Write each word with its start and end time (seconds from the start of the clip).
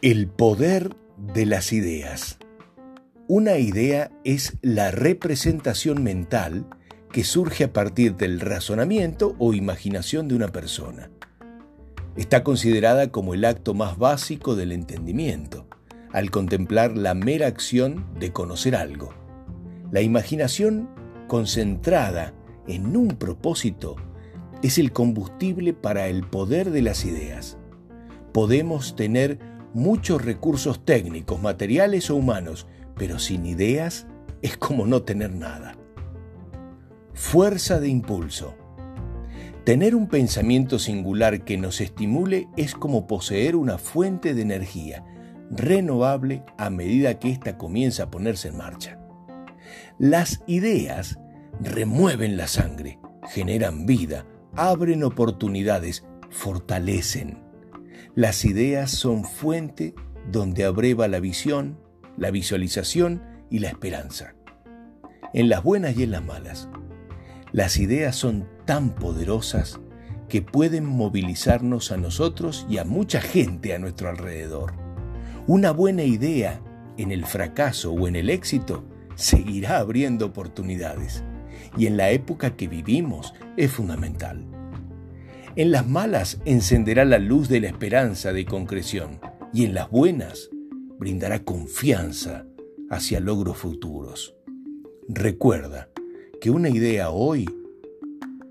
El 0.00 0.28
poder 0.28 0.94
de 1.16 1.44
las 1.44 1.72
ideas. 1.72 2.38
Una 3.26 3.58
idea 3.58 4.12
es 4.22 4.56
la 4.62 4.92
representación 4.92 6.04
mental 6.04 6.66
que 7.10 7.24
surge 7.24 7.64
a 7.64 7.72
partir 7.72 8.14
del 8.14 8.38
razonamiento 8.38 9.34
o 9.40 9.54
imaginación 9.54 10.28
de 10.28 10.36
una 10.36 10.52
persona. 10.52 11.10
Está 12.16 12.44
considerada 12.44 13.10
como 13.10 13.34
el 13.34 13.44
acto 13.44 13.74
más 13.74 13.98
básico 13.98 14.54
del 14.54 14.70
entendimiento, 14.70 15.66
al 16.12 16.30
contemplar 16.30 16.96
la 16.96 17.14
mera 17.14 17.48
acción 17.48 18.06
de 18.20 18.32
conocer 18.32 18.76
algo. 18.76 19.12
La 19.90 20.00
imaginación 20.00 20.88
concentrada 21.26 22.34
en 22.68 22.96
un 22.96 23.08
propósito 23.16 23.96
es 24.62 24.78
el 24.78 24.92
combustible 24.92 25.72
para 25.72 26.06
el 26.06 26.22
poder 26.22 26.70
de 26.70 26.82
las 26.82 27.04
ideas. 27.04 27.58
Podemos 28.32 28.94
tener 28.94 29.57
muchos 29.74 30.24
recursos 30.24 30.84
técnicos, 30.84 31.40
materiales 31.42 32.10
o 32.10 32.16
humanos, 32.16 32.66
pero 32.96 33.18
sin 33.18 33.46
ideas 33.46 34.06
es 34.42 34.56
como 34.56 34.86
no 34.86 35.02
tener 35.02 35.32
nada. 35.32 35.76
Fuerza 37.14 37.80
de 37.80 37.88
impulso. 37.88 38.54
Tener 39.64 39.94
un 39.94 40.08
pensamiento 40.08 40.78
singular 40.78 41.44
que 41.44 41.58
nos 41.58 41.80
estimule 41.80 42.48
es 42.56 42.74
como 42.74 43.06
poseer 43.06 43.56
una 43.56 43.78
fuente 43.78 44.34
de 44.34 44.42
energía 44.42 45.04
renovable 45.50 46.42
a 46.56 46.70
medida 46.70 47.18
que 47.18 47.30
ésta 47.30 47.58
comienza 47.58 48.04
a 48.04 48.10
ponerse 48.10 48.48
en 48.48 48.56
marcha. 48.56 48.98
Las 49.98 50.42
ideas 50.46 51.18
remueven 51.60 52.36
la 52.36 52.46
sangre, 52.46 52.98
generan 53.28 53.86
vida, 53.86 54.26
abren 54.54 55.02
oportunidades, 55.04 56.04
fortalecen. 56.30 57.47
Las 58.14 58.44
ideas 58.44 58.90
son 58.90 59.24
fuente 59.24 59.94
donde 60.30 60.64
abreva 60.64 61.08
la 61.08 61.20
visión, 61.20 61.78
la 62.16 62.30
visualización 62.30 63.22
y 63.50 63.60
la 63.60 63.68
esperanza. 63.68 64.34
En 65.32 65.48
las 65.48 65.62
buenas 65.62 65.96
y 65.96 66.02
en 66.02 66.10
las 66.10 66.24
malas. 66.24 66.68
Las 67.52 67.78
ideas 67.78 68.16
son 68.16 68.48
tan 68.66 68.94
poderosas 68.94 69.80
que 70.28 70.42
pueden 70.42 70.84
movilizarnos 70.84 71.92
a 71.92 71.96
nosotros 71.96 72.66
y 72.68 72.78
a 72.78 72.84
mucha 72.84 73.20
gente 73.20 73.74
a 73.74 73.78
nuestro 73.78 74.08
alrededor. 74.08 74.74
Una 75.46 75.70
buena 75.70 76.02
idea 76.02 76.60
en 76.98 77.12
el 77.12 77.24
fracaso 77.24 77.92
o 77.92 78.08
en 78.08 78.16
el 78.16 78.28
éxito 78.28 78.84
seguirá 79.14 79.78
abriendo 79.78 80.26
oportunidades 80.26 81.24
y 81.76 81.86
en 81.86 81.96
la 81.96 82.10
época 82.10 82.56
que 82.56 82.68
vivimos 82.68 83.34
es 83.56 83.72
fundamental. 83.72 84.44
En 85.58 85.72
las 85.72 85.88
malas 85.88 86.38
encenderá 86.44 87.04
la 87.04 87.18
luz 87.18 87.48
de 87.48 87.58
la 87.58 87.66
esperanza 87.66 88.32
de 88.32 88.44
concreción 88.44 89.18
y 89.52 89.64
en 89.64 89.74
las 89.74 89.90
buenas 89.90 90.50
brindará 91.00 91.42
confianza 91.42 92.46
hacia 92.90 93.18
logros 93.18 93.56
futuros. 93.56 94.36
Recuerda 95.08 95.90
que 96.40 96.52
una 96.52 96.68
idea 96.68 97.10
hoy 97.10 97.50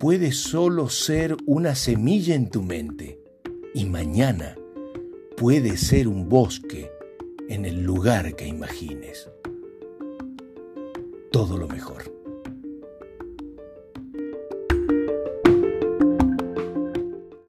puede 0.00 0.32
solo 0.32 0.88
ser 0.88 1.36
una 1.46 1.76
semilla 1.76 2.34
en 2.34 2.50
tu 2.50 2.64
mente 2.64 3.20
y 3.72 3.84
mañana 3.84 4.56
puede 5.36 5.76
ser 5.76 6.08
un 6.08 6.28
bosque 6.28 6.90
en 7.48 7.66
el 7.66 7.84
lugar 7.84 8.34
que 8.34 8.48
imagines. 8.48 9.30
Todo 11.30 11.56
lo 11.56 11.68
mejor. 11.68 12.15